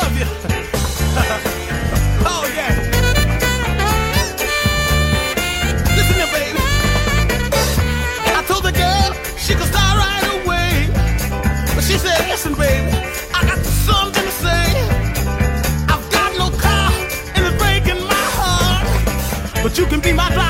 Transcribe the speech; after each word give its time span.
oh, 2.24 2.44
yeah. 2.56 2.72
Listen 5.96 6.16
baby. 6.32 6.58
I 8.38 8.42
told 8.46 8.64
the 8.64 8.72
girl 8.72 9.12
she 9.36 9.52
could 9.54 9.66
start 9.66 9.98
right 9.98 10.24
away. 10.38 10.88
But 11.74 11.84
she 11.84 11.98
said, 11.98 12.28
listen, 12.28 12.54
baby, 12.54 12.96
I 13.34 13.44
got 13.44 13.58
something 13.58 14.24
to 14.24 14.30
say. 14.30 14.64
I've 15.92 16.10
got 16.10 16.30
no 16.38 16.48
car, 16.56 16.92
and 17.34 17.46
it's 17.46 17.56
breaking 17.62 18.02
my 18.06 18.26
heart. 18.38 18.86
But 19.62 19.76
you 19.76 19.84
can 19.84 20.00
be 20.00 20.12
my 20.14 20.30
driver. 20.30 20.49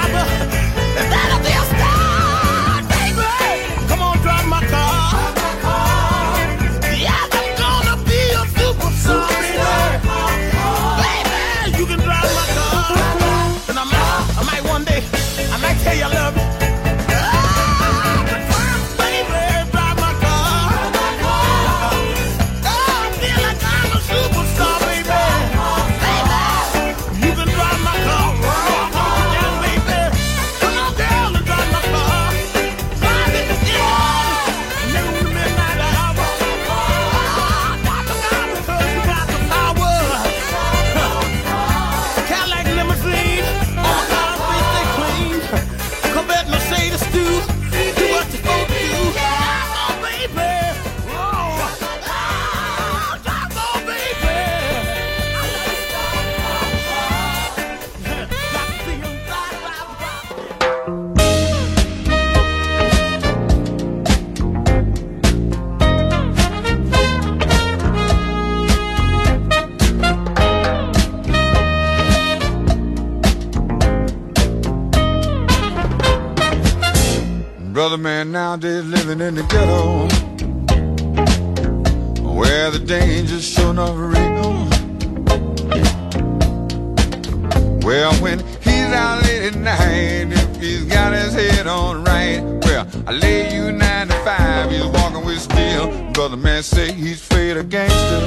man 96.51 96.63
say 96.65 96.93
he's 96.93 97.21
fed 97.21 97.57
a 97.57 97.63
gangster. 97.63 98.21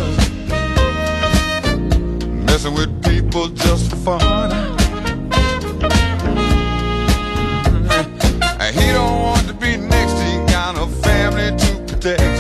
Messing 2.48 2.74
with 2.74 2.92
people 3.04 3.48
just 3.50 3.90
for 3.90 3.98
fun. 4.08 4.52
And 8.64 8.72
he 8.80 8.88
don't 8.98 9.20
want 9.28 9.46
to 9.52 9.56
be 9.66 9.72
next, 9.76 10.18
he 10.26 10.34
got 10.56 10.74
a 10.86 10.88
family 11.06 11.50
to 11.64 11.72
protect. 11.88 12.38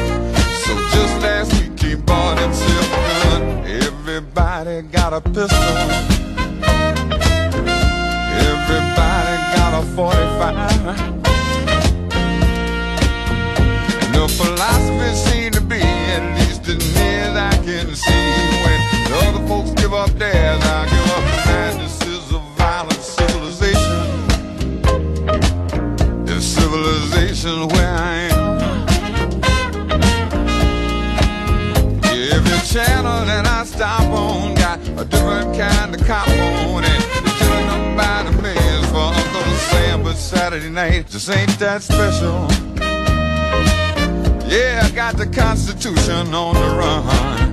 So 0.63 0.71
just 0.95 1.13
last 1.25 1.49
week 1.59 1.77
he 1.85 1.95
bought 1.95 2.37
himself 2.39 2.87
a 2.99 3.01
gun. 3.23 3.43
Everybody 3.87 4.75
got 4.83 5.11
a 5.19 5.21
pistol. 5.35 5.75
Everybody 8.51 9.35
got 9.57 9.71
a 9.81 9.83
45. 9.97 11.23
The 14.13 14.23
philosophy 14.39 15.11
seems 15.25 15.42
different 35.23 35.57
kind 35.57 35.95
of 35.95 36.05
cop 36.05 36.27
on 36.27 36.83
it. 36.83 37.01
Should've 37.37 37.97
by 37.97 38.23
the 38.23 38.41
millions 38.41 38.85
for 38.87 38.97
Uncle 38.97 39.57
Sam, 39.69 40.03
but 40.03 40.15
Saturday 40.15 40.69
night 40.69 41.07
just 41.07 41.29
ain't 41.29 41.57
that 41.59 41.81
special. 41.81 42.47
Yeah, 44.49 44.81
I 44.83 44.91
got 44.93 45.17
the 45.17 45.25
Constitution 45.27 46.33
on 46.33 46.55
the 46.55 46.77
run. 46.77 47.52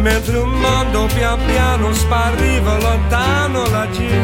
mentre 0.00 0.38
il 0.38 0.46
mondo 0.46 1.06
pian 1.14 1.38
piano 1.46 1.92
spariva 1.92 2.78
lontano 2.78 3.66
laggiù. 3.66 4.14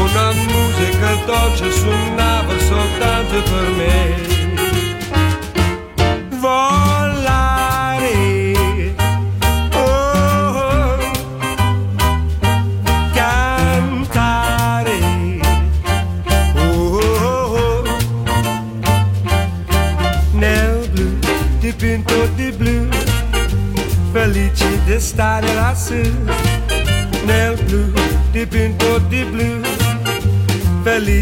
Una 0.00 0.32
musica 0.32 1.14
dolce 1.26 1.70
suonava 1.72 2.58
soltanto 2.58 3.42
per 3.42 3.70
me. 3.76 4.31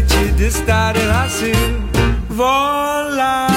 ti 0.05 0.33
distare 0.33 1.05
lassù 1.05 1.51
volare 2.27 3.50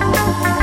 Bye. 0.00 0.59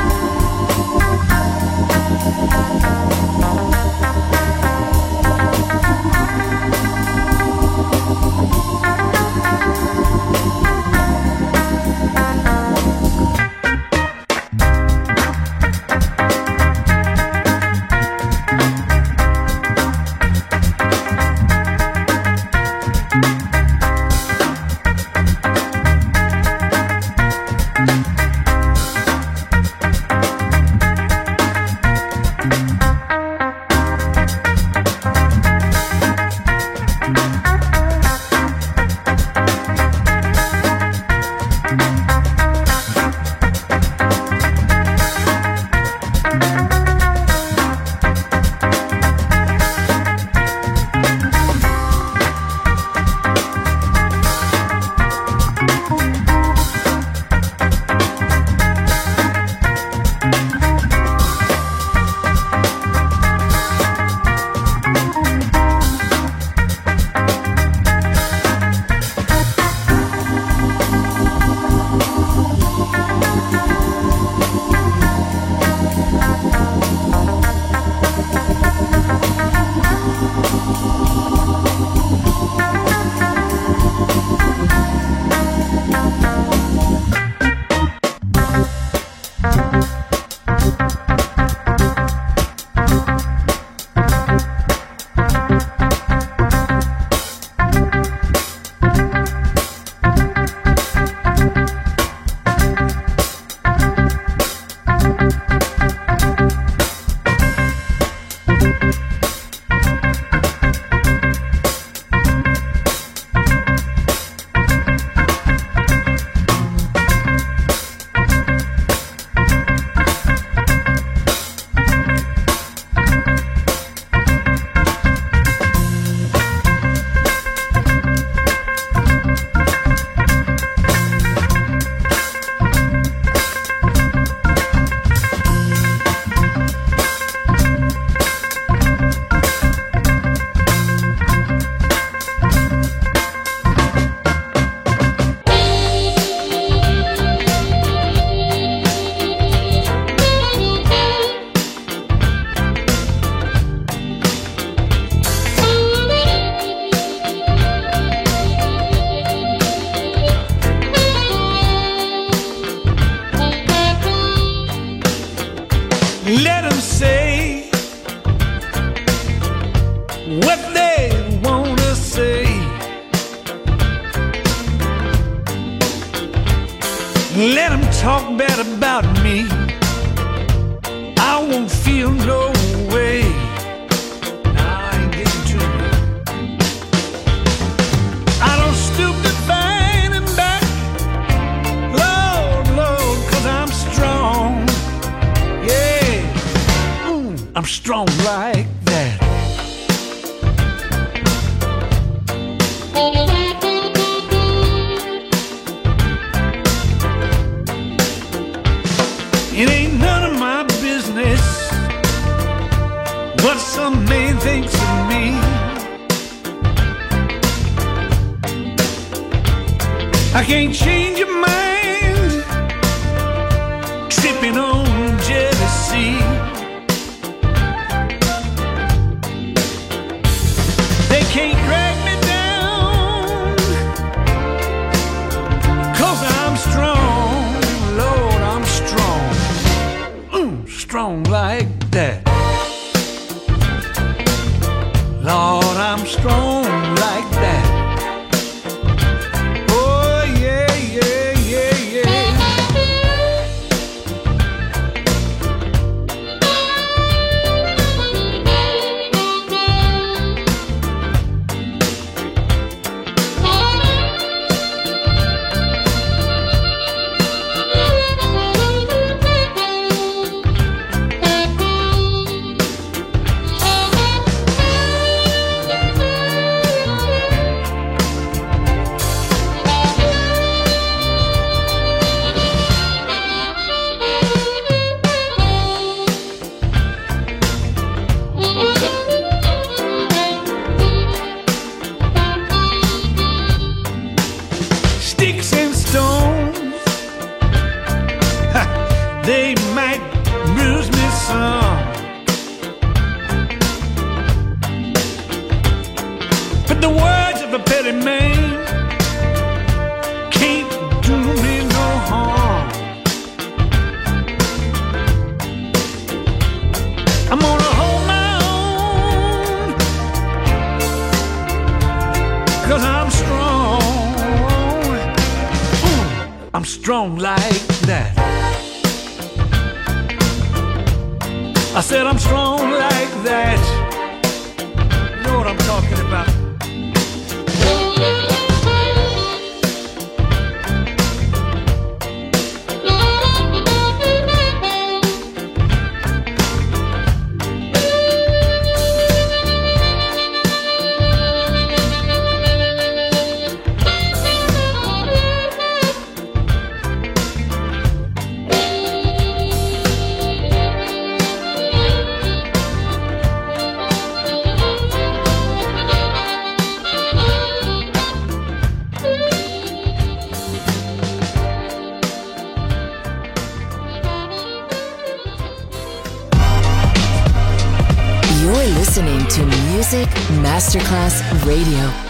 Masterclass 380.77 381.23
Radio. 381.43 382.06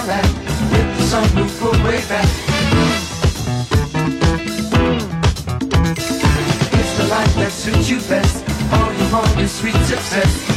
With 0.00 0.96
the 0.96 1.70
way 1.84 2.00
back. 2.08 2.24
It's 6.72 6.96
the 6.96 7.06
life 7.10 7.34
that 7.34 7.52
suits 7.52 7.90
you 7.90 8.00
best. 8.08 8.42
All 8.72 8.92
you 8.94 9.12
want 9.12 9.38
is 9.38 9.52
sweet 9.52 9.74
success. 9.84 10.49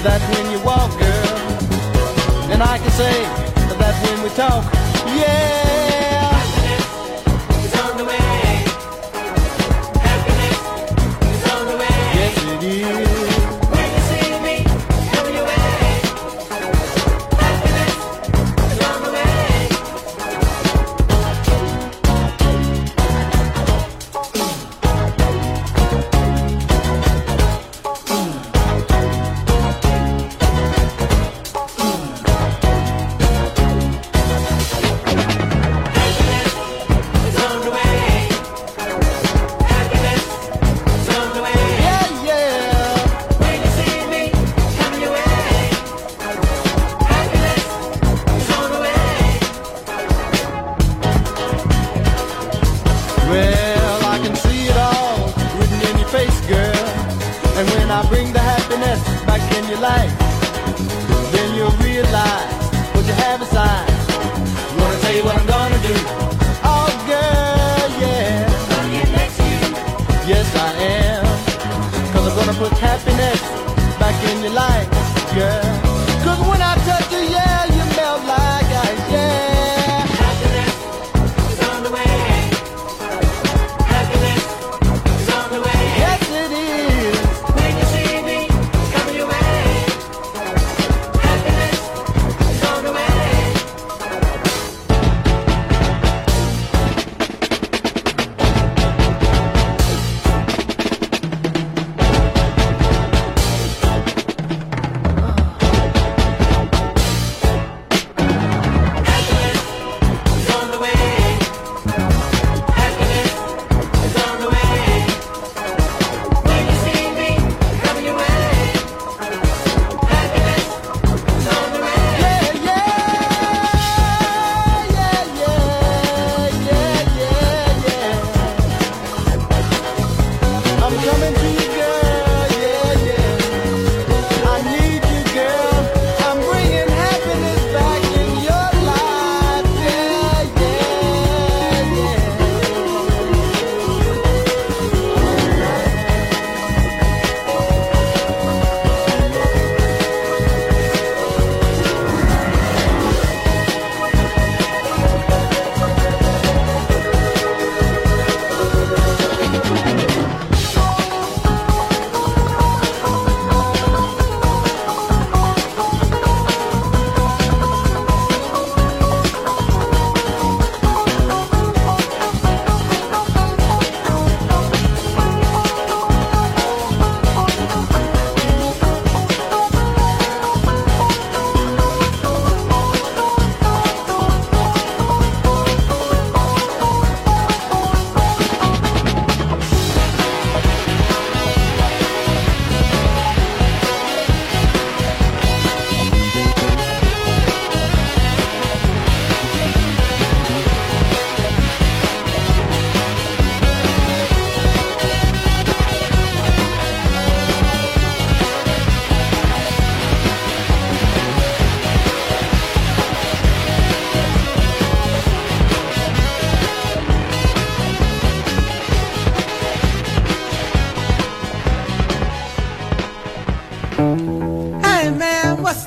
that 0.00 0.20
when 0.34 0.52
you 0.52 0.60
walk, 0.64 0.90
girl. 0.98 2.52
And 2.52 2.62
I 2.62 2.78
can 2.78 2.90
say 2.90 3.22
that 3.78 3.94
when 4.04 4.22
we 4.22 4.30
talk, 4.30 4.64
yeah. 5.16 5.97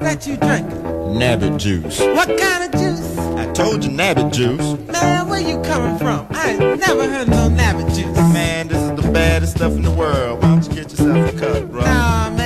that 0.01 0.27
you 0.27 0.35
drinking? 0.37 0.81
Nabbit 1.17 1.59
juice. 1.59 1.99
What 1.99 2.27
kind 2.37 2.73
of 2.73 2.79
juice? 2.79 3.17
I 3.17 3.51
told 3.53 3.83
you 3.83 3.91
nabbit 3.91 4.33
juice. 4.33 4.77
Man, 4.91 5.29
where 5.29 5.39
you 5.39 5.61
coming 5.61 5.97
from? 5.97 6.27
I 6.31 6.51
ain't 6.51 6.79
never 6.79 7.07
heard 7.07 7.29
no 7.29 7.49
nabbit 7.49 7.95
juice. 7.95 8.17
Man, 8.33 8.67
this 8.67 8.77
is 8.77 9.01
the 9.01 9.11
baddest 9.11 9.55
stuff 9.57 9.73
in 9.73 9.83
the 9.83 9.91
world. 9.91 10.41
Why 10.41 10.49
don't 10.49 10.67
you 10.67 10.73
get 10.73 10.91
yourself 10.91 11.33
a 11.33 11.39
cup, 11.39 11.69
bro? 11.69 11.81
Nah, 11.81 12.29
man. 12.31 12.40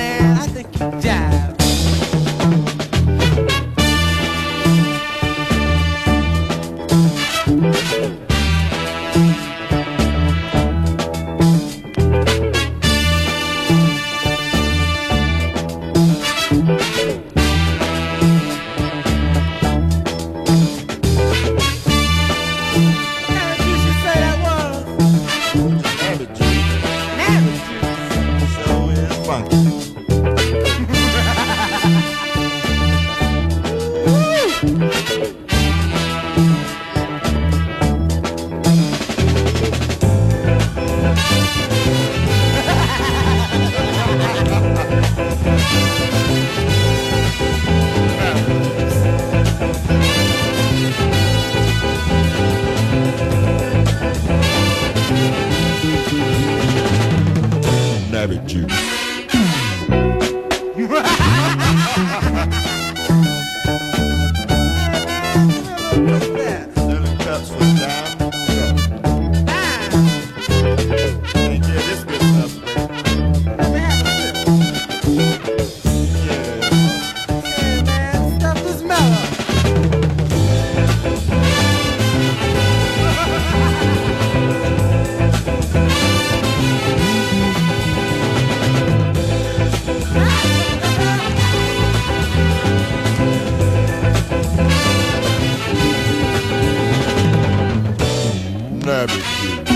Rabbit 98.86 99.75